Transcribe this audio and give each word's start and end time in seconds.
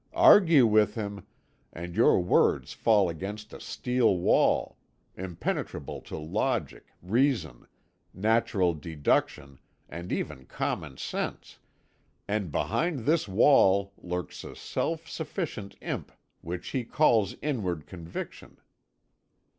Argue 0.15 0.65
with 0.65 0.95
him, 0.95 1.27
and 1.71 1.95
your 1.95 2.19
words 2.19 2.73
fall 2.73 3.07
against 3.07 3.53
a 3.53 3.59
steel 3.59 4.17
wall, 4.17 4.79
impenetrable 5.15 6.01
to 6.01 6.17
logic, 6.17 6.87
reason, 7.03 7.67
natural 8.11 8.73
deduction, 8.73 9.59
and 9.87 10.11
even 10.11 10.47
common 10.47 10.97
sense 10.97 11.59
and 12.27 12.51
behind 12.51 13.01
this 13.01 13.27
wall 13.27 13.93
lurks 13.95 14.43
a 14.43 14.55
self 14.55 15.07
sufficient 15.07 15.75
imp 15.81 16.11
which 16.41 16.69
he 16.69 16.83
calls 16.83 17.35
Inward 17.43 17.85
Conviction. 17.85 18.57